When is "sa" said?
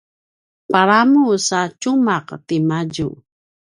1.47-1.59